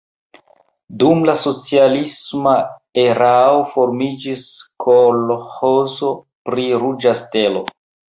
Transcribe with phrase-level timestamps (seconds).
[1.01, 2.53] Dum la socialisma
[3.01, 4.45] erao formiĝis
[4.85, 6.11] kolĥozo
[6.49, 7.63] pri Ruĝa Stelo.